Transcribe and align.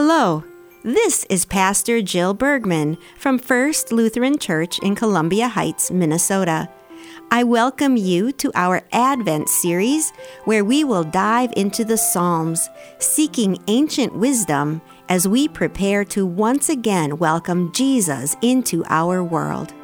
Hello, 0.00 0.44
this 0.84 1.26
is 1.28 1.44
Pastor 1.44 2.00
Jill 2.00 2.32
Bergman 2.32 2.98
from 3.16 3.36
First 3.36 3.90
Lutheran 3.90 4.38
Church 4.38 4.78
in 4.78 4.94
Columbia 4.94 5.48
Heights, 5.48 5.90
Minnesota. 5.90 6.68
I 7.32 7.42
welcome 7.42 7.96
you 7.96 8.30
to 8.30 8.52
our 8.54 8.82
Advent 8.92 9.48
series 9.48 10.12
where 10.44 10.64
we 10.64 10.84
will 10.84 11.02
dive 11.02 11.52
into 11.56 11.84
the 11.84 11.98
Psalms, 11.98 12.70
seeking 13.00 13.58
ancient 13.66 14.14
wisdom 14.14 14.82
as 15.08 15.26
we 15.26 15.48
prepare 15.48 16.04
to 16.04 16.24
once 16.24 16.68
again 16.68 17.18
welcome 17.18 17.72
Jesus 17.72 18.36
into 18.40 18.84
our 18.88 19.24
world. 19.24 19.74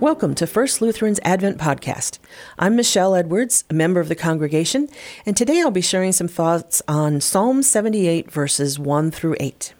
Welcome 0.00 0.34
to 0.34 0.46
First 0.46 0.82
Lutheran's 0.82 1.20
Advent 1.24 1.58
Podcast. 1.58 2.18
I'm 2.58 2.76
Michelle 2.76 3.14
Edwards, 3.14 3.64
a 3.70 3.74
member 3.74 4.00
of 4.00 4.08
the 4.08 4.14
congregation, 4.14 4.88
and 5.24 5.36
today 5.36 5.60
I'll 5.60 5.70
be 5.70 5.80
sharing 5.80 6.12
some 6.12 6.28
thoughts 6.28 6.82
on 6.86 7.20
Psalm 7.20 7.62
78, 7.62 8.30
verses 8.30 8.78
1 8.78 9.10
through 9.10 9.36
8. 9.40 9.74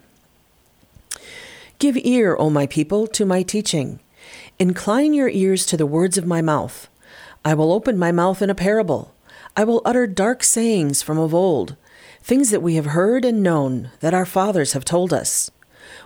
Give 1.78 1.96
ear, 1.98 2.36
O 2.38 2.50
my 2.50 2.66
people, 2.66 3.06
to 3.08 3.26
my 3.26 3.42
teaching. 3.42 4.00
Incline 4.58 5.12
your 5.12 5.28
ears 5.28 5.66
to 5.66 5.76
the 5.76 5.86
words 5.86 6.16
of 6.16 6.26
my 6.26 6.40
mouth. 6.40 6.88
I 7.44 7.54
will 7.54 7.72
open 7.72 7.98
my 7.98 8.12
mouth 8.12 8.40
in 8.40 8.48
a 8.50 8.54
parable. 8.54 9.14
I 9.56 9.64
will 9.64 9.82
utter 9.84 10.06
dark 10.06 10.42
sayings 10.42 11.02
from 11.02 11.18
of 11.18 11.34
old, 11.34 11.76
things 12.22 12.50
that 12.50 12.62
we 12.62 12.76
have 12.76 12.86
heard 12.86 13.24
and 13.24 13.42
known, 13.42 13.90
that 14.00 14.14
our 14.14 14.26
fathers 14.26 14.72
have 14.72 14.84
told 14.84 15.12
us. 15.12 15.50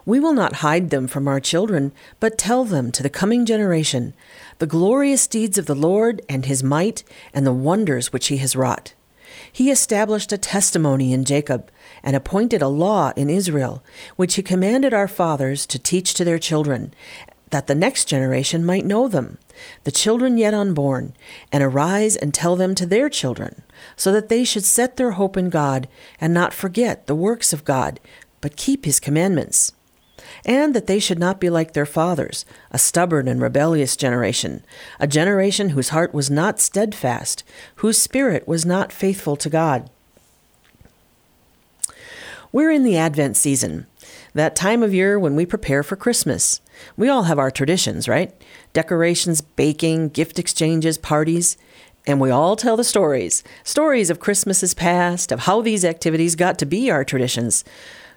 We 0.04 0.20
will 0.20 0.32
not 0.32 0.56
hide 0.56 0.90
them 0.90 1.06
from 1.06 1.28
our 1.28 1.40
children, 1.40 1.92
but 2.20 2.38
tell 2.38 2.64
them 2.64 2.90
to 2.92 3.02
the 3.02 3.10
coming 3.10 3.44
generation 3.44 4.14
the 4.58 4.66
glorious 4.66 5.26
deeds 5.26 5.58
of 5.58 5.66
the 5.66 5.74
Lord 5.74 6.20
and 6.28 6.46
his 6.46 6.62
might 6.62 7.04
and 7.32 7.46
the 7.46 7.52
wonders 7.52 8.12
which 8.12 8.28
he 8.28 8.38
has 8.38 8.56
wrought. 8.56 8.94
He 9.52 9.70
established 9.70 10.32
a 10.32 10.38
testimony 10.38 11.12
in 11.12 11.24
Jacob 11.24 11.70
and 12.02 12.16
appointed 12.16 12.62
a 12.62 12.68
law 12.68 13.12
in 13.16 13.30
Israel, 13.30 13.82
which 14.16 14.34
he 14.34 14.42
commanded 14.42 14.92
our 14.92 15.08
fathers 15.08 15.66
to 15.66 15.78
teach 15.78 16.14
to 16.14 16.24
their 16.24 16.38
children, 16.38 16.92
that 17.50 17.66
the 17.66 17.74
next 17.74 18.06
generation 18.06 18.64
might 18.64 18.84
know 18.84 19.08
them, 19.08 19.38
the 19.84 19.90
children 19.90 20.36
yet 20.36 20.54
unborn, 20.54 21.14
and 21.50 21.62
arise 21.62 22.14
and 22.16 22.34
tell 22.34 22.56
them 22.56 22.74
to 22.74 22.86
their 22.86 23.08
children, 23.08 23.62
so 23.96 24.12
that 24.12 24.28
they 24.28 24.44
should 24.44 24.64
set 24.64 24.96
their 24.96 25.12
hope 25.12 25.36
in 25.36 25.50
God 25.50 25.88
and 26.20 26.34
not 26.34 26.52
forget 26.52 27.06
the 27.06 27.14
works 27.14 27.52
of 27.52 27.64
God, 27.64 28.00
but 28.40 28.56
keep 28.56 28.84
his 28.84 29.00
commandments 29.00 29.72
and 30.44 30.74
that 30.74 30.86
they 30.86 30.98
should 30.98 31.18
not 31.18 31.40
be 31.40 31.50
like 31.50 31.72
their 31.72 31.86
fathers, 31.86 32.44
a 32.70 32.78
stubborn 32.78 33.28
and 33.28 33.40
rebellious 33.40 33.96
generation, 33.96 34.64
a 35.00 35.06
generation 35.06 35.70
whose 35.70 35.90
heart 35.90 36.14
was 36.14 36.30
not 36.30 36.60
steadfast, 36.60 37.44
whose 37.76 38.00
spirit 38.00 38.46
was 38.46 38.64
not 38.64 38.92
faithful 38.92 39.36
to 39.36 39.50
God. 39.50 39.90
We're 42.50 42.70
in 42.70 42.84
the 42.84 42.96
Advent 42.96 43.36
season, 43.36 43.86
that 44.34 44.56
time 44.56 44.82
of 44.82 44.94
year 44.94 45.18
when 45.18 45.36
we 45.36 45.44
prepare 45.44 45.82
for 45.82 45.96
Christmas. 45.96 46.60
We 46.96 47.08
all 47.08 47.24
have 47.24 47.38
our 47.38 47.50
traditions, 47.50 48.08
right? 48.08 48.32
Decorations, 48.72 49.40
baking, 49.40 50.10
gift 50.10 50.38
exchanges, 50.38 50.96
parties. 50.96 51.58
And 52.06 52.20
we 52.20 52.30
all 52.30 52.56
tell 52.56 52.76
the 52.76 52.84
stories 52.84 53.44
stories 53.64 54.08
of 54.08 54.20
Christmases 54.20 54.72
past, 54.72 55.30
of 55.30 55.40
how 55.40 55.60
these 55.60 55.84
activities 55.84 56.36
got 56.36 56.58
to 56.60 56.66
be 56.66 56.90
our 56.90 57.04
traditions. 57.04 57.64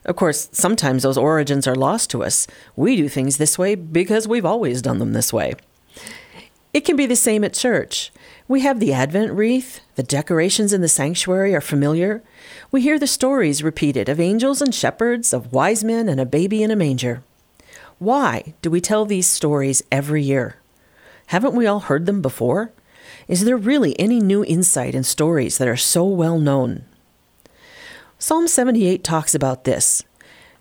Of 0.05 0.15
course, 0.15 0.49
sometimes 0.51 1.03
those 1.03 1.17
origins 1.17 1.67
are 1.67 1.75
lost 1.75 2.09
to 2.11 2.23
us. 2.23 2.47
We 2.75 2.95
do 2.95 3.07
things 3.07 3.37
this 3.37 3.57
way 3.57 3.75
because 3.75 4.27
we've 4.27 4.45
always 4.45 4.81
done 4.81 4.99
them 4.99 5.13
this 5.13 5.31
way. 5.31 5.53
It 6.73 6.85
can 6.85 6.95
be 6.95 7.05
the 7.05 7.15
same 7.15 7.43
at 7.43 7.53
church. 7.53 8.11
We 8.47 8.61
have 8.61 8.79
the 8.79 8.93
Advent 8.93 9.33
wreath, 9.33 9.81
the 9.95 10.03
decorations 10.03 10.73
in 10.73 10.81
the 10.81 10.87
sanctuary 10.87 11.53
are 11.53 11.61
familiar. 11.61 12.23
We 12.71 12.81
hear 12.81 12.97
the 12.97 13.07
stories 13.07 13.63
repeated 13.63 14.09
of 14.09 14.19
angels 14.19 14.61
and 14.61 14.73
shepherds, 14.73 15.33
of 15.33 15.53
wise 15.53 15.83
men 15.83 16.09
and 16.09 16.19
a 16.19 16.25
baby 16.25 16.63
in 16.63 16.71
a 16.71 16.75
manger. 16.75 17.23
Why 17.99 18.53
do 18.61 18.71
we 18.71 18.81
tell 18.81 19.05
these 19.05 19.27
stories 19.27 19.83
every 19.91 20.23
year? 20.23 20.55
Haven't 21.27 21.55
we 21.55 21.67
all 21.67 21.81
heard 21.81 22.05
them 22.05 22.21
before? 22.21 22.71
Is 23.27 23.45
there 23.45 23.57
really 23.57 23.97
any 23.99 24.19
new 24.19 24.43
insight 24.43 24.95
in 24.95 25.03
stories 25.03 25.57
that 25.57 25.67
are 25.67 25.77
so 25.77 26.03
well 26.05 26.39
known? 26.39 26.85
Psalm 28.21 28.47
78 28.47 29.03
talks 29.03 29.33
about 29.33 29.63
this. 29.63 30.03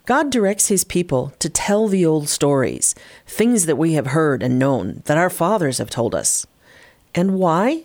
God 0.07 0.31
directs 0.31 0.69
his 0.69 0.83
people 0.83 1.31
to 1.37 1.47
tell 1.47 1.87
the 1.87 2.03
old 2.03 2.27
stories, 2.27 2.95
things 3.27 3.67
that 3.67 3.75
we 3.75 3.93
have 3.93 4.07
heard 4.07 4.41
and 4.41 4.57
known, 4.57 5.03
that 5.05 5.19
our 5.19 5.29
fathers 5.29 5.77
have 5.77 5.91
told 5.91 6.15
us. 6.15 6.47
And 7.13 7.35
why? 7.35 7.83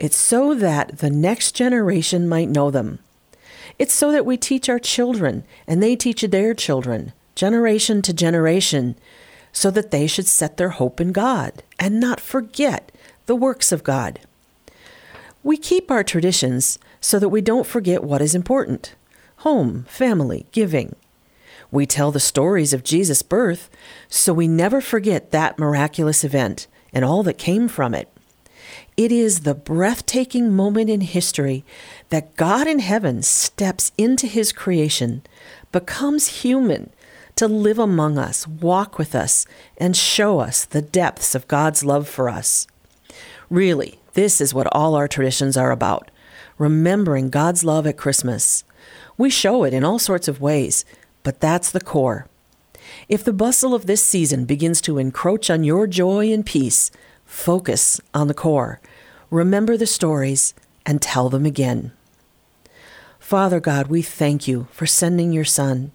It's 0.00 0.16
so 0.16 0.52
that 0.54 0.98
the 0.98 1.10
next 1.10 1.52
generation 1.52 2.28
might 2.28 2.48
know 2.48 2.72
them. 2.72 2.98
It's 3.78 3.94
so 3.94 4.10
that 4.10 4.26
we 4.26 4.36
teach 4.36 4.68
our 4.68 4.80
children 4.80 5.44
and 5.64 5.80
they 5.80 5.94
teach 5.94 6.22
their 6.22 6.52
children, 6.52 7.12
generation 7.36 8.02
to 8.02 8.12
generation, 8.12 8.96
so 9.52 9.70
that 9.70 9.92
they 9.92 10.08
should 10.08 10.26
set 10.26 10.56
their 10.56 10.70
hope 10.70 11.00
in 11.00 11.12
God 11.12 11.62
and 11.78 12.00
not 12.00 12.18
forget 12.18 12.90
the 13.26 13.36
works 13.36 13.70
of 13.70 13.84
God. 13.84 14.18
We 15.44 15.56
keep 15.56 15.88
our 15.88 16.02
traditions 16.02 16.80
so 17.02 17.18
that 17.18 17.28
we 17.28 17.42
don't 17.42 17.66
forget 17.66 18.02
what 18.02 18.22
is 18.22 18.34
important 18.34 18.94
home, 19.38 19.84
family, 19.88 20.46
giving. 20.52 20.94
We 21.72 21.84
tell 21.84 22.12
the 22.12 22.20
stories 22.20 22.72
of 22.72 22.84
Jesus' 22.84 23.22
birth 23.22 23.68
so 24.08 24.32
we 24.32 24.46
never 24.46 24.80
forget 24.80 25.32
that 25.32 25.58
miraculous 25.58 26.22
event 26.22 26.68
and 26.92 27.04
all 27.04 27.24
that 27.24 27.38
came 27.38 27.66
from 27.66 27.92
it. 27.92 28.08
It 28.96 29.10
is 29.10 29.40
the 29.40 29.54
breathtaking 29.54 30.54
moment 30.54 30.88
in 30.90 31.00
history 31.00 31.64
that 32.10 32.36
God 32.36 32.68
in 32.68 32.78
heaven 32.78 33.22
steps 33.22 33.90
into 33.98 34.28
his 34.28 34.52
creation, 34.52 35.22
becomes 35.72 36.42
human 36.42 36.90
to 37.34 37.48
live 37.48 37.80
among 37.80 38.18
us, 38.18 38.46
walk 38.46 38.96
with 38.96 39.16
us, 39.16 39.44
and 39.76 39.96
show 39.96 40.38
us 40.38 40.64
the 40.64 40.82
depths 40.82 41.34
of 41.34 41.48
God's 41.48 41.82
love 41.82 42.08
for 42.08 42.28
us. 42.28 42.68
Really, 43.50 43.98
this 44.12 44.40
is 44.40 44.54
what 44.54 44.68
all 44.70 44.94
our 44.94 45.08
traditions 45.08 45.56
are 45.56 45.72
about 45.72 46.11
remembering 46.62 47.28
God's 47.28 47.64
love 47.64 47.88
at 47.88 47.96
Christmas. 47.96 48.62
We 49.18 49.30
show 49.30 49.64
it 49.64 49.74
in 49.74 49.82
all 49.82 49.98
sorts 49.98 50.28
of 50.28 50.40
ways, 50.40 50.84
but 51.24 51.40
that's 51.40 51.72
the 51.72 51.80
core. 51.80 52.28
If 53.08 53.24
the 53.24 53.32
bustle 53.32 53.74
of 53.74 53.86
this 53.86 54.04
season 54.04 54.44
begins 54.44 54.80
to 54.82 54.98
encroach 54.98 55.50
on 55.50 55.64
your 55.64 55.88
joy 55.88 56.32
and 56.32 56.46
peace, 56.46 56.92
focus 57.24 58.00
on 58.14 58.28
the 58.28 58.34
core. 58.34 58.80
Remember 59.28 59.76
the 59.76 59.88
stories 59.88 60.54
and 60.86 61.02
tell 61.02 61.28
them 61.28 61.44
again. 61.44 61.90
Father 63.18 63.58
God, 63.58 63.88
we 63.88 64.00
thank 64.00 64.46
you 64.46 64.68
for 64.70 64.86
sending 64.86 65.32
your 65.32 65.44
Son. 65.44 65.90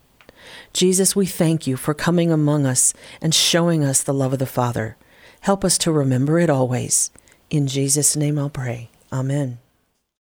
Jesus, 0.73 1.16
we 1.16 1.25
thank 1.25 1.66
you 1.66 1.78
for 1.78 1.94
coming 1.94 2.29
among 2.29 2.66
us 2.66 2.94
and 3.22 3.34
showing 3.34 3.85
us 3.85 4.03
the 4.03 4.13
love 4.13 4.34
of 4.34 4.39
the 4.39 4.45
Father. 4.45 4.97
Help 5.41 5.63
us 5.63 5.78
to 5.78 5.94
remember 5.94 6.39
it 6.39 6.49
always. 6.49 7.09
In 7.49 7.67
Jesus' 7.67 8.17
name 8.17 8.38
I'll 8.38 8.49
pray. 8.49 8.89
Amen. 9.13 9.59